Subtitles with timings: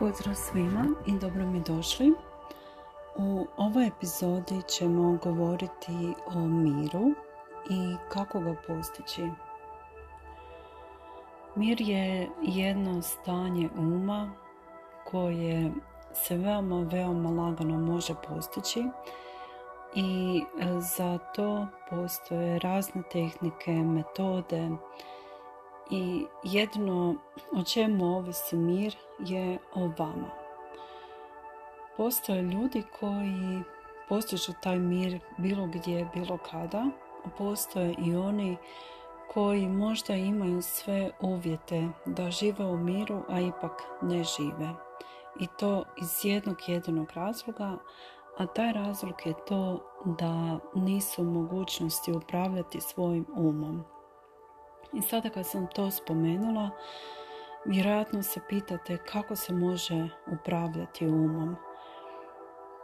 [0.00, 2.12] Pozdrav svima i dobro mi došli.
[3.16, 7.10] U ovoj epizodi ćemo govoriti o miru
[7.70, 9.30] i kako ga postići.
[11.54, 14.32] Mir je jedno stanje uma
[15.10, 15.72] koje
[16.12, 18.84] se veoma, veoma lagano može postići
[19.94, 20.42] i
[20.96, 24.70] za to postoje razne tehnike, metode,
[25.90, 27.14] i jedno
[27.52, 30.30] o čemu ovisi mir je o vama.
[31.96, 33.62] Postoje ljudi koji
[34.08, 36.86] postižu taj mir bilo gdje, bilo kada.
[37.38, 38.56] Postoje i oni
[39.32, 44.74] koji možda imaju sve uvjete da žive u miru, a ipak ne žive.
[45.40, 47.78] I to iz jednog jedinog razloga,
[48.38, 53.84] a taj razlog je to da nisu mogućnosti upravljati svojim umom.
[54.92, 56.70] I sada kad sam to spomenula,
[57.64, 61.56] vjerojatno se pitate kako se može upravljati umom.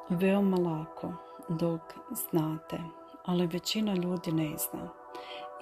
[0.08, 1.12] Veoma lako
[1.48, 2.78] dok znate,
[3.24, 4.88] ali većina ljudi ne zna.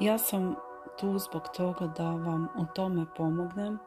[0.00, 0.54] Ja sam
[1.00, 3.78] tu zbog toga da vam u tome pomognem,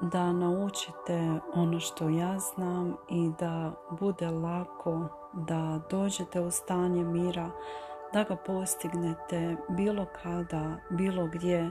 [0.00, 7.50] da naučite ono što ja znam i da bude lako da dođete u stanje mira,
[8.12, 11.70] da ga postignete bilo kada, bilo gdje,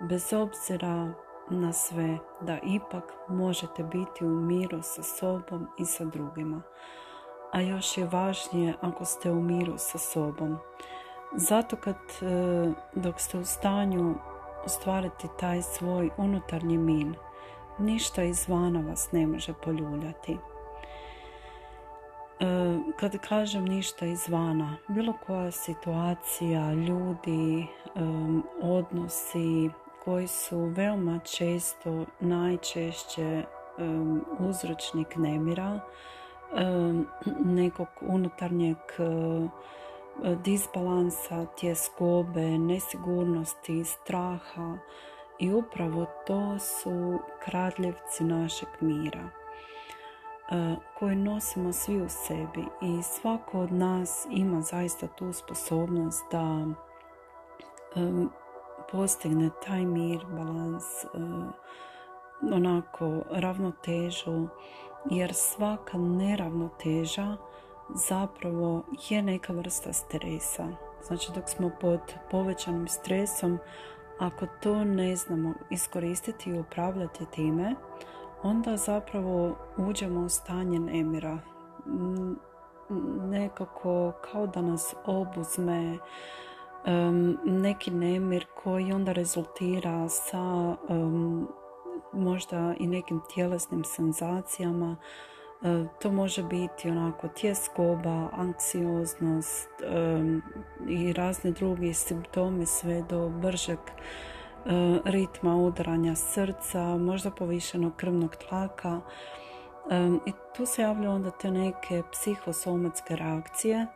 [0.00, 1.12] bez obzira
[1.50, 6.62] na sve, da ipak možete biti u miru sa sobom i sa drugima.
[7.52, 10.58] A još je važnije ako ste u miru sa sobom.
[11.36, 14.14] Zato kad e, dok ste u stanju
[14.64, 17.14] ostvariti taj svoj unutarnji min,
[17.78, 20.32] ništa izvana vas ne može poljuljati.
[20.32, 20.38] E,
[22.96, 27.66] kad kažem ništa izvana, bilo koja situacija, ljudi,
[28.62, 29.70] odnosi
[30.04, 33.44] koji su veoma često, najčešće
[34.38, 35.80] uzročnik nemira,
[37.44, 39.04] nekog unutarnjeg e,
[40.44, 44.78] disbalansa, tjeskobe, nesigurnosti, straha
[45.38, 49.28] i upravo to su kradljevci našeg mira.
[50.50, 56.66] E, koje nosimo svi u sebi i svako od nas ima zaista tu sposobnost da
[58.94, 61.08] postigne taj mir, balans, e,
[62.52, 64.48] onako ravnotežu
[65.10, 67.36] jer svaka neravnoteža
[67.94, 70.66] zapravo je neka vrsta stresa.
[71.06, 72.00] Znači dok smo pod
[72.30, 73.58] povećanim stresom,
[74.18, 77.74] ako to ne znamo iskoristiti i upravljati time,
[78.42, 81.38] onda zapravo uđemo u stanje nemira.
[83.30, 85.98] Nekako kao da nas obuzme
[87.44, 90.76] neki nemir koji onda rezultira sa
[92.12, 94.96] možda i nekim tjelesnim senzacijama.
[95.62, 99.70] E, to može biti onako tjeskoba, anksioznost
[100.88, 103.78] i razni drugi simptomi sve do bržeg
[104.66, 109.00] E, ritma udaranja srca, možda povišenog krvnog tlaka.
[110.26, 113.86] I tu se javljaju onda te neke psihosomatske reakcije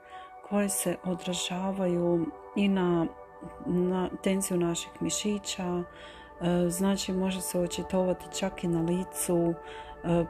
[0.48, 2.26] koje se odražavaju
[2.58, 3.06] i na,
[3.66, 9.54] na tenziju naših mišića, e, znači može se očitovati čak i na licu,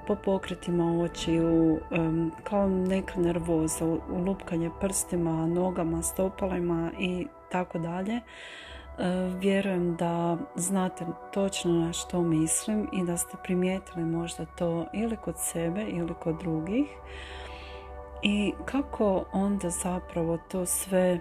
[0.06, 1.80] po pokretima očiju,
[2.44, 8.14] kao neka nervoza, ulupkanje prstima, nogama, stopalima i tako dalje.
[8.14, 8.22] E,
[9.40, 15.34] vjerujem da znate točno na što mislim i da ste primijetili možda to ili kod
[15.38, 16.86] sebe ili kod drugih.
[18.22, 21.20] I kako onda zapravo to sve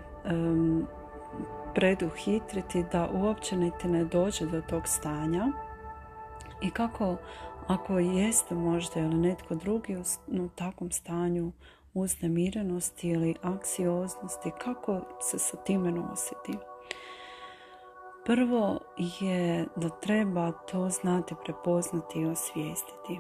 [1.76, 5.48] preduhitriti da uopće niti ne dođe do tog stanja
[6.62, 7.18] i kako
[7.68, 11.52] ako jeste možda ili netko drugi u takvom stanju
[11.94, 16.54] uznemirenosti ili aksioznosti, kako se sa time nositi.
[18.26, 18.80] Prvo
[19.20, 23.20] je da treba to znati prepoznati i osvijestiti.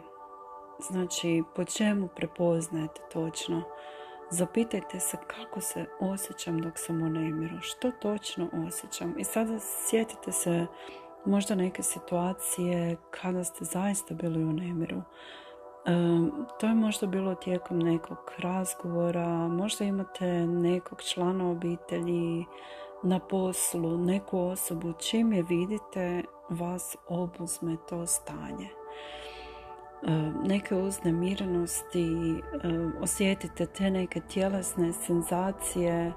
[0.80, 3.63] Znači, po čemu prepoznajete točno?
[4.29, 7.57] Zapitajte se kako se osjećam dok sam u nemiru.
[7.62, 9.15] Što točno osjećam?
[9.19, 10.68] I sada sjetite se
[11.25, 15.01] možda neke situacije kada ste zaista bili u nemiru.
[16.59, 22.45] to je možda bilo tijekom nekog razgovora, možda imate nekog člana obitelji,
[23.03, 28.69] na poslu neku osobu, čim je vidite, vas obuzme to stanje.
[30.04, 30.12] E,
[30.44, 32.42] neke uznemirenosti, e,
[33.02, 36.14] osjetite te neke tjelesne senzacije, e,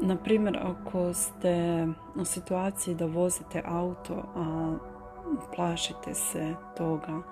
[0.00, 4.76] na primjer ako ste u situaciji da vozite auto, a
[5.54, 7.22] plašite se toga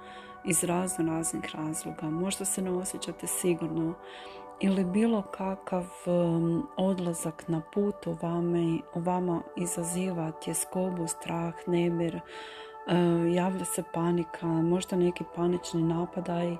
[0.44, 2.10] iz razno raznih razloga.
[2.10, 3.94] Možda se ne osjećate sigurno
[4.60, 5.86] ili bilo kakav
[6.76, 12.20] odlazak na put u vama, u vama izaziva tjeskobu, strah, nemir,
[13.34, 16.56] javlja se panika, možda neki panični napadaj.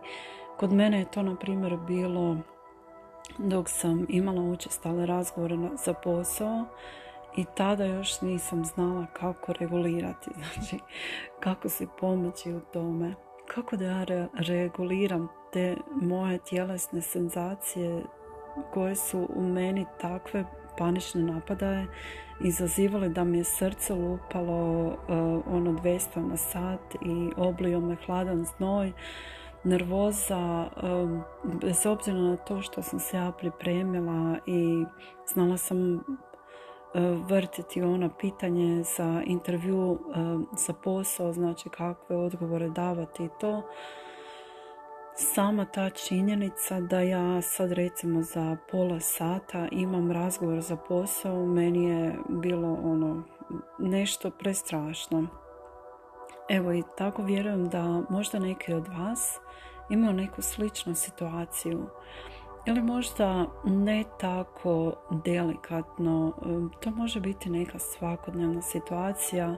[0.56, 2.36] Kod mene je to na primjer bilo
[3.38, 6.64] dok sam imala učestale razgovore za posao
[7.36, 10.78] i tada još nisam znala kako regulirati, znači
[11.40, 13.14] kako si pomoći u tome.
[13.46, 18.02] Kako da ja reguliram te moje tjelesne senzacije
[18.72, 20.44] koje su u meni takve
[20.78, 21.86] panične napadaje
[22.40, 24.96] izazivale da mi je srce lupalo uh,
[25.46, 28.92] ono 200 na sat i oblio me hladan znoj
[29.64, 31.22] nervoza um,
[31.60, 34.84] bez obzira na to što sam se ja pripremila i
[35.32, 36.00] znala sam uh,
[37.28, 39.98] vrtiti ono pitanje za intervju
[40.56, 43.62] za posao, znači kakve odgovore davati i to
[45.20, 51.84] sama ta činjenica da ja sad recimo za pola sata imam razgovor za posao, meni
[51.84, 53.22] je bilo ono
[53.78, 55.26] nešto prestrašno.
[56.48, 59.38] Evo i tako vjerujem da možda neki od vas
[59.90, 61.86] imaju neku sličnu situaciju
[62.66, 64.92] ili možda ne tako
[65.24, 66.32] delikatno.
[66.80, 69.56] To može biti neka svakodnevna situacija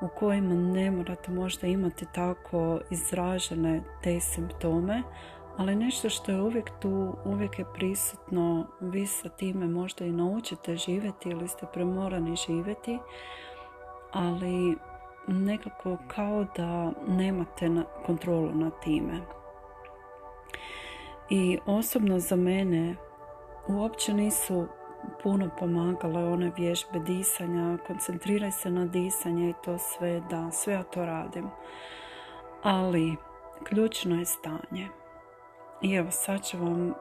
[0.00, 5.02] u kojima ne morate možda imati tako izražene te simptome,
[5.56, 10.76] ali nešto što je uvijek tu, uvijek je prisutno, vi sa time možda i naučite
[10.76, 12.98] živjeti ili ste premorani živjeti,
[14.12, 14.76] ali
[15.26, 17.70] nekako kao da nemate
[18.06, 19.39] kontrolu nad time.
[21.30, 22.96] I osobno za mene
[23.68, 24.66] uopće nisu
[25.22, 30.82] puno pomagale one vježbe disanja, koncentriraj se na disanje i to sve, da, sve ja
[30.82, 31.48] to radim.
[32.62, 33.16] Ali
[33.64, 34.88] ključno je stanje.
[35.82, 36.94] I evo sad ću vam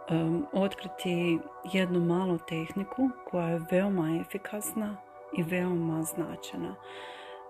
[0.53, 1.39] otkriti
[1.73, 4.97] jednu malu tehniku koja je veoma efikasna
[5.37, 6.75] i veoma značajna.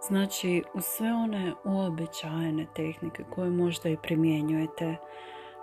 [0.07, 4.97] Znači, u sve one uobičajene tehnike koje možda i primjenjujete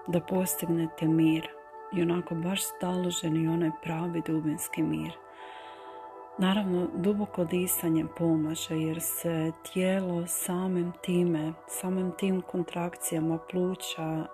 [0.07, 1.49] da postignete mir,
[1.93, 5.13] i onako baš staložen i onaj pravi dubinski mir.
[6.39, 14.27] Naravno, duboko disanje pomaže jer se tijelo samim time, samim tim kontrakcijama pluća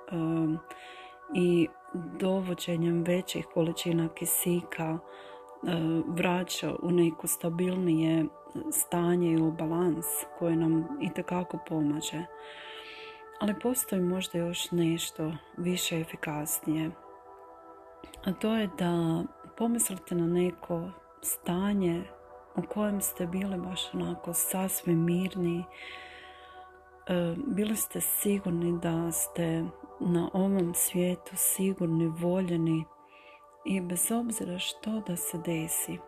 [1.34, 1.68] i
[2.20, 4.98] dovođenjem većih količina kisika
[6.06, 8.24] vraća u neko stabilnije
[8.72, 10.06] stanje i u balans
[10.38, 12.24] koje nam itekako pomaže.
[13.40, 16.90] Ali postoji možda još nešto više efikasnije
[18.24, 19.24] a to je da
[19.56, 20.90] pomislite na neko
[21.22, 22.02] stanje
[22.56, 25.64] u kojem ste bili baš onako sasvim mirni,
[27.08, 29.64] e, bili ste sigurni da ste
[30.00, 32.84] na ovom svijetu sigurni, voljeni
[33.64, 35.98] i bez obzira što da se desi,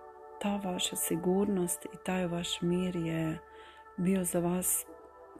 [0.40, 3.38] ta vaša sigurnost i taj vaš mir je
[3.96, 4.86] bio za vas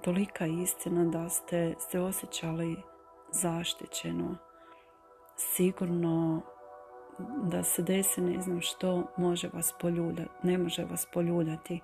[0.04, 2.76] tolika istina da ste se osjećali
[3.32, 4.36] zaštićeno,
[5.36, 6.42] sigurno
[7.42, 11.80] da se desi ne znam što može vas poljuljati, ne može vas poljuljati.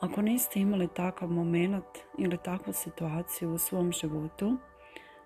[0.00, 1.84] Ako niste imali takav moment
[2.18, 4.56] ili takvu situaciju u svom životu,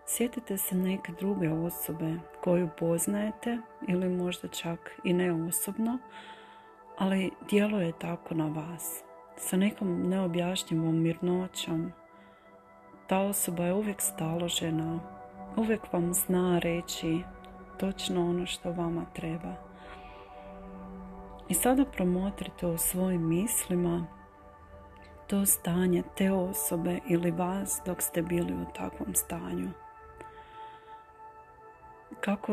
[0.06, 5.98] sjetite se neke druge osobe koju poznajete ili možda čak i ne osobno,
[6.98, 9.02] ali djeluje tako na vas.
[9.36, 11.92] Sa nekom neobjašnjivom mirnoćom.
[13.10, 15.00] Ta osoba je uvijek staložena,
[15.56, 17.22] uvijek vam zna reći
[17.78, 19.54] točno ono što vama treba.
[21.48, 24.06] I sada promotrite u svojim mislima
[25.26, 29.70] to stanje te osobe ili vas dok ste bili u takvom stanju.
[32.20, 32.52] Kako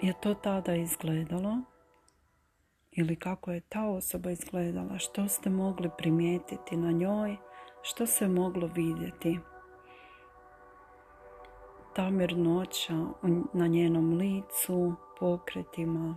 [0.00, 1.56] je to tada izgledalo
[2.92, 7.36] ili kako je ta osoba izgledala, što ste mogli primijetiti na njoj,
[7.88, 9.38] što se moglo vidjeti
[11.94, 13.06] ta mirnoća
[13.52, 16.16] na njenom licu, pokretima.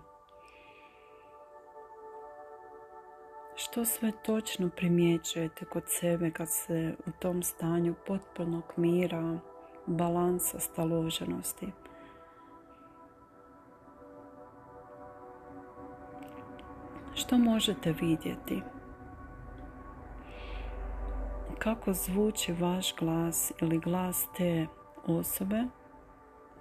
[3.55, 9.39] Što sve točno primjećujete kod sebe kad se u tom stanju potpunog mira,
[9.85, 11.71] balansa, staloženosti?
[17.15, 18.61] Što možete vidjeti?
[21.59, 24.67] Kako zvuči vaš glas ili glas te
[25.07, 25.63] osobe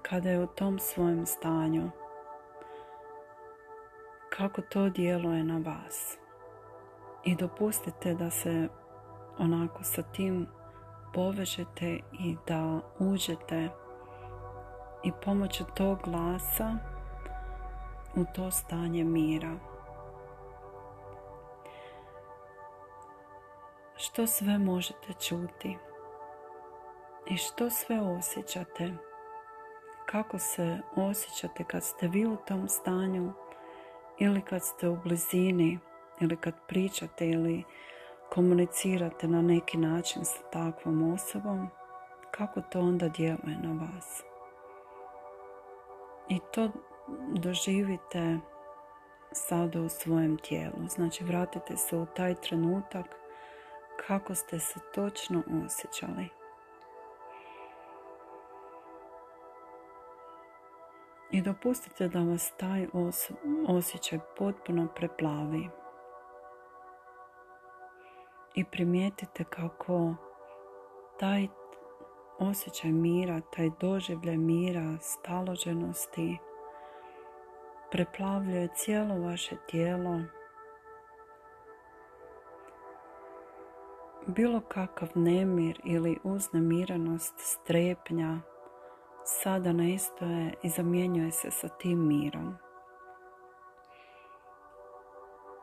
[0.02, 1.90] kada je u tom svojem stanju
[4.38, 6.19] kako to djeluje na vas
[7.25, 8.69] i dopustite da se
[9.38, 10.47] onako sa tim
[11.14, 13.69] povežete i da uđete
[15.05, 16.76] i pomoću tog glasa
[18.17, 19.68] u to stanje mira.
[24.00, 25.76] Što sve možete čuti
[27.26, 28.93] i što sve osjećate,
[30.07, 33.33] kako se osjećate kad ste vi u tom stanju
[34.19, 35.78] ili kad ste u blizini
[36.21, 37.64] ili kad pričate ili
[38.31, 41.69] komunicirate na neki način sa takvom osobom,
[42.31, 44.23] kako to onda djeluje na vas.
[46.28, 46.71] I to
[47.35, 48.38] doživite
[49.33, 50.88] sada u svojem tijelu.
[50.88, 53.07] Znači vratite se u taj trenutak
[54.07, 56.28] kako ste se točno osjećali.
[61.31, 62.88] I dopustite da vas taj
[63.69, 65.69] osjećaj potpuno preplavi.
[68.55, 70.14] I primijetite kako
[71.19, 71.49] taj
[72.38, 76.38] osjećaj mira, taj doživljaj mira, staloženosti
[77.90, 80.38] preplavljuje cijelo vaše tijelo.
[84.37, 88.41] Bilo kakav nemir ili uznemiranost, strepnja
[89.25, 92.55] sada nestoje i zamjenjuje se sa tim mirom.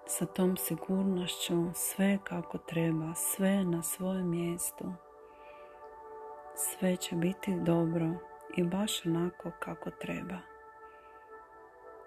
[0.05, 4.93] Sa tom sigurnošću sve kako treba, sve na svojem mjestu.
[6.55, 8.07] Sve će biti dobro
[8.57, 10.37] i baš onako kako treba.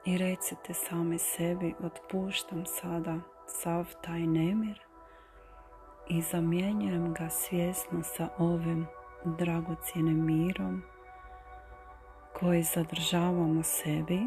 [0.04, 4.87] I recite sami sebi, otpuštam sada sav taj nemir
[6.08, 8.86] i zamjenjujem ga svjesno sa ovim
[9.24, 10.82] dragocjenim mirom
[12.40, 14.20] koji zadržavamo sebi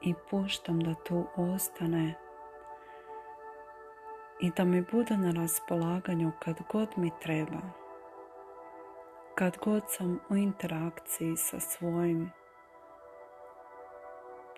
[0.00, 2.14] i puštam da tu ostane
[4.40, 7.60] i da mi bude na raspolaganju kad god mi treba.
[9.34, 12.30] Kad god sam u interakciji sa svojim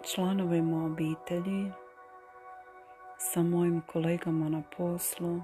[0.03, 1.73] članovima obitelji,
[3.19, 5.41] sa mojim kolegama na poslu,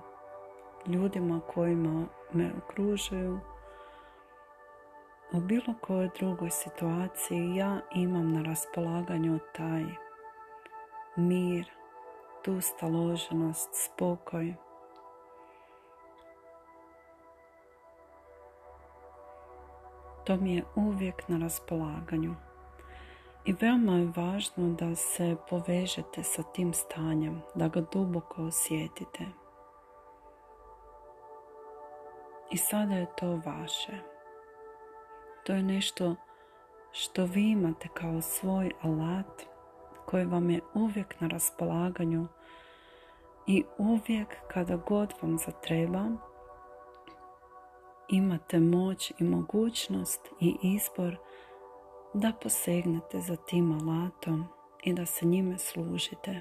[0.86, 3.40] ljudima kojima me okružuju,
[5.32, 9.84] u bilo kojoj drugoj situaciji ja imam na raspolaganju taj
[11.16, 11.70] mir,
[12.42, 14.54] tu staloženost, spokoj.
[20.24, 22.34] To mi je uvijek na raspolaganju.
[23.44, 29.24] I veoma je važno da se povežete sa tim stanjem, da ga duboko osjetite.
[32.50, 33.98] I sada je to vaše.
[35.44, 36.14] To je nešto
[36.92, 39.42] što vi imate kao svoj alat
[40.06, 42.26] koji vam je uvijek na raspolaganju
[43.46, 46.04] i uvijek kada god vam zatreba
[48.08, 51.16] imate moć i mogućnost i izbor
[52.14, 54.44] da posegnete za tim alatom
[54.82, 56.40] i da se njime služite.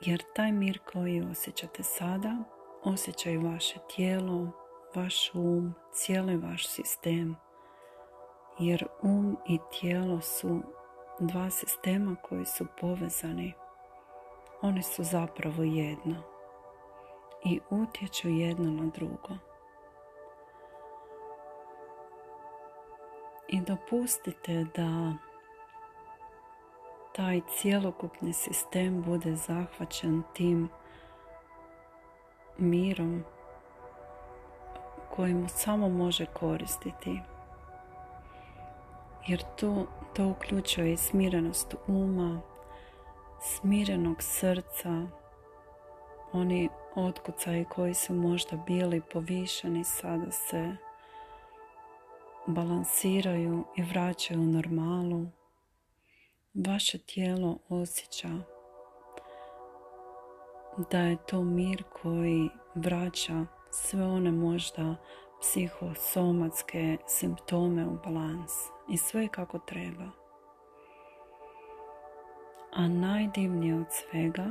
[0.00, 2.36] Jer taj mir koji osjećate sada
[2.84, 4.50] osjećaj vaše tijelo,
[4.94, 7.36] vaš um, cijeli vaš sistem.
[8.58, 10.60] Jer um i tijelo su
[11.20, 13.52] dva sistema koji su povezani.
[14.62, 16.22] Oni su zapravo jedno
[17.44, 19.53] i utječu jedno na drugo.
[23.54, 25.12] I dopustite da
[27.12, 30.68] taj cjelokupni sistem bude zahvaćen tim
[32.58, 33.24] mirom
[35.10, 37.20] koji mu samo može koristiti.
[39.26, 42.40] Jer to, to uključuje i smirenost uma,
[43.40, 45.06] smirenog srca,
[46.32, 50.76] oni otkucaji koji su možda bili povišeni sada se
[52.46, 55.26] balansiraju i vraćaju u normalu.
[56.54, 58.28] Vaše tijelo osjeća
[60.90, 64.96] da je to mir koji vraća sve one možda
[65.40, 68.52] psihosomatske simptome u balans
[68.88, 70.10] i sve kako treba.
[72.72, 74.46] A najdivnije od svega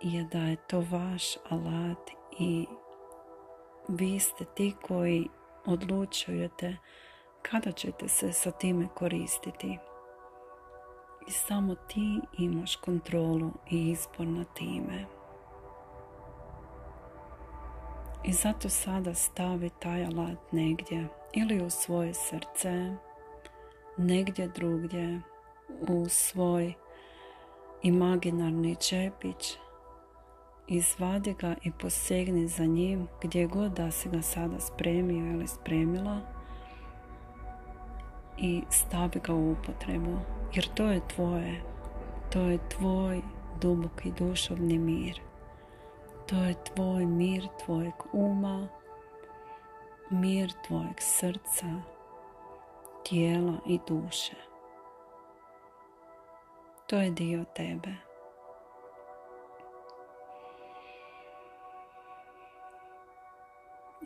[0.00, 2.66] je da je to vaš alat i
[3.88, 5.28] vi ste ti koji
[5.66, 6.76] odlučujete
[7.42, 9.78] kada ćete se sa time koristiti
[11.28, 15.04] i samo ti imaš kontrolu i izbor na time.
[18.24, 22.96] I zato sada stavi taj alat negdje ili u svoje srce,
[23.96, 25.20] negdje drugdje,
[25.88, 26.74] u svoj
[27.82, 29.58] imaginarni čepić,
[30.68, 36.20] izvadi ga i posegni za njim gdje god da si ga sada spremio ili spremila
[38.38, 40.18] i stavi ga u upotrebu
[40.54, 41.62] jer to je tvoje.
[42.32, 43.22] To je tvoj
[43.60, 45.20] duboki dušovni mir.
[46.26, 48.68] To je tvoj mir tvojeg uma
[50.10, 51.66] mir tvojeg srca
[53.04, 54.36] tijela i duše.
[56.86, 58.03] To je dio tebe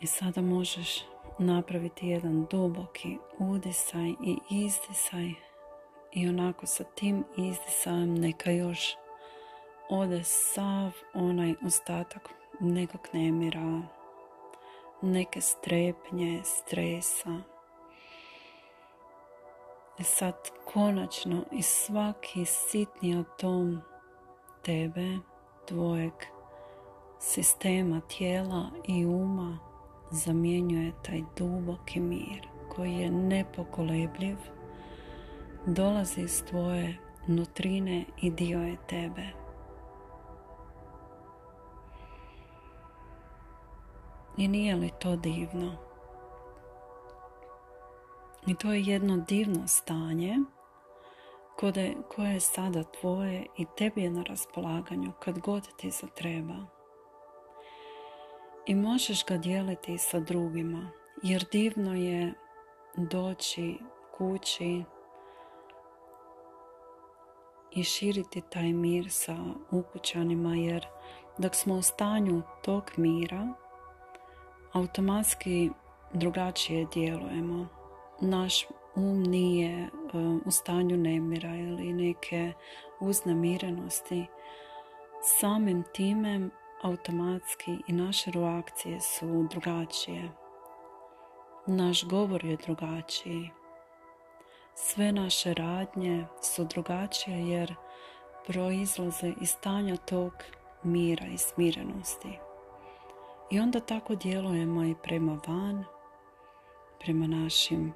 [0.01, 1.03] I sada možeš
[1.39, 5.31] napraviti jedan duboki udisaj i izdisaj
[6.13, 8.95] i onako sa tim izdisajem neka još
[9.89, 12.29] ode sav onaj ostatak
[12.59, 13.81] nekog nemira,
[15.01, 17.41] neke strepnje, stresa.
[19.99, 23.81] I sad konačno i svaki sitni atom
[24.61, 25.17] tebe,
[25.65, 26.13] tvojeg
[27.19, 29.68] sistema tijela i uma
[30.11, 34.37] zamjenjuje taj duboki mir koji je nepokolebljiv,
[35.65, 36.97] dolazi iz tvoje
[37.27, 39.23] nutrine i dio je tebe.
[44.37, 45.71] I nije li to divno?
[48.47, 50.37] I to je jedno divno stanje
[52.15, 56.78] koje je sada tvoje i tebi je na raspolaganju kad god ti zatreba
[58.65, 60.91] i možeš ga dijeliti sa drugima
[61.23, 62.33] jer divno je
[62.97, 63.77] doći
[64.17, 64.83] kući
[67.71, 69.37] i širiti taj mir sa
[69.71, 70.87] ukućanima jer
[71.37, 73.53] dok smo u stanju tog mira
[74.73, 75.69] automatski
[76.13, 77.67] drugačije djelujemo.
[78.21, 79.89] Naš um nije e,
[80.45, 82.53] u stanju nemira ili neke
[82.99, 84.25] uznemirenosti.
[85.21, 86.49] Samim time
[86.81, 90.31] automatski i naše reakcije su drugačije.
[91.67, 93.49] Naš govor je drugačiji.
[94.75, 97.75] Sve naše radnje su drugačije jer
[98.47, 100.33] proizlaze iz stanja tog
[100.83, 102.39] mira i smirenosti.
[103.51, 105.83] I onda tako djelujemo i prema van,
[106.99, 107.93] prema našim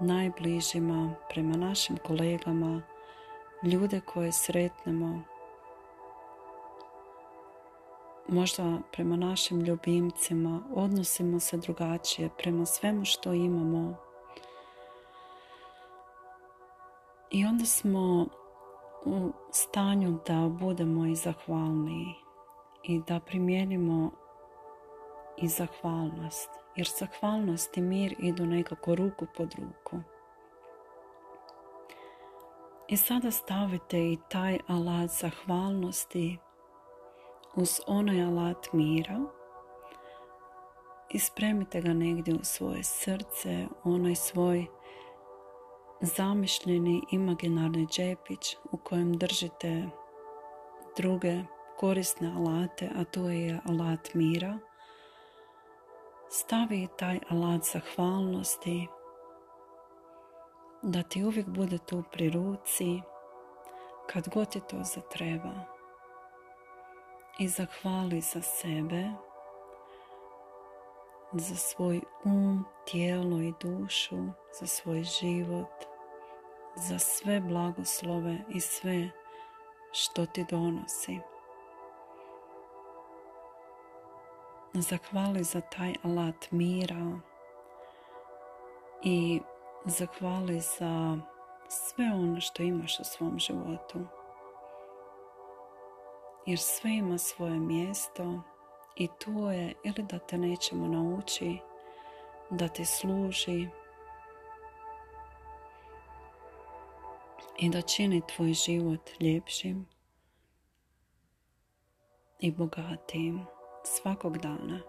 [0.00, 2.82] najbližima, prema našim kolegama,
[3.62, 5.22] ljude koje sretnemo
[8.28, 13.96] možda prema našim ljubimcima odnosimo se drugačije prema svemu što imamo.
[17.30, 18.26] I onda smo
[19.04, 22.14] u stanju da budemo i zahvalniji
[22.82, 24.10] i da primijenimo
[25.36, 30.00] i zahvalnost jer zahvalnost i mir idu nekako ruku pod ruku.
[32.88, 36.38] I sada stavite i taj alat zahvalnosti
[37.56, 39.20] uz onaj alat mira
[41.10, 44.66] i spremite ga negdje u svoje srce, onaj svoj
[46.00, 49.88] zamišljeni imaginarni džepić u kojem držite
[50.96, 51.42] druge
[51.76, 54.58] korisne alate, a to je alat mira.
[56.28, 58.86] Stavi taj alat zahvalnosti
[60.82, 63.00] da ti uvijek bude tu pri ruci
[64.06, 65.75] kad god ti to zatreba
[67.38, 69.04] i zahvali za sebe,
[71.32, 74.16] za svoj um, tijelo i dušu,
[74.60, 75.84] za svoj život,
[76.76, 79.10] za sve blagoslove i sve
[79.92, 81.18] što ti donosi.
[84.72, 87.20] Zahvali za taj alat mira
[89.02, 89.40] i
[89.84, 91.18] zahvali za
[91.68, 94.06] sve ono što imaš u svom životu
[96.46, 98.42] jer sve ima svoje mjesto
[98.96, 101.58] i tu je ili da te nećemo nauči,
[102.50, 103.68] da ti služi
[107.58, 109.86] i da čini tvoj život ljepšim
[112.40, 113.46] i bogatijim
[113.84, 114.80] svakog dana.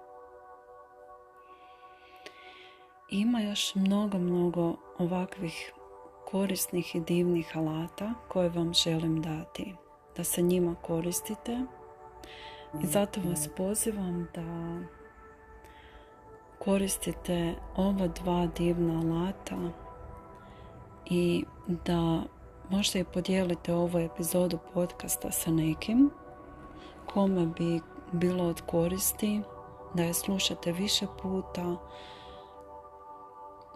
[3.10, 5.74] Ima još mnogo, mnogo ovakvih
[6.26, 9.87] korisnih i divnih alata koje vam želim dati
[10.18, 11.62] da se njima koristite.
[12.84, 14.80] I zato vas pozivam da
[16.60, 19.58] koristite ova dva divna alata
[21.06, 22.24] i da
[22.70, 26.10] možda i podijelite ovu epizodu podcasta sa nekim
[27.14, 29.42] kome bi bilo od koristi
[29.94, 31.76] da je slušate više puta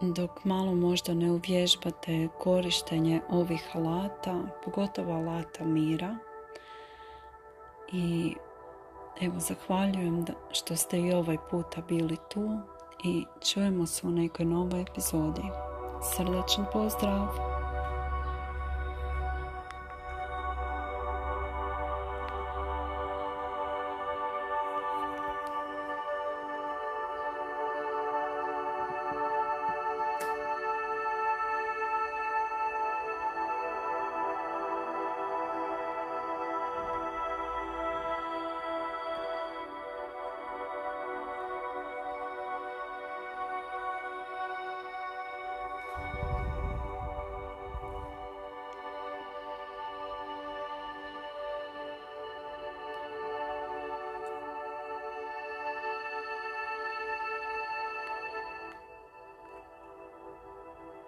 [0.01, 6.17] dok malo možda ne uvježbate korištenje ovih alata, pogotovo alata mira
[7.93, 8.35] i
[9.21, 12.59] evo zahvaljujem što ste i ovaj puta bili tu
[13.03, 15.43] i čujemo se u nekoj novoj epizodi.
[16.15, 17.50] Srdačan pozdrav!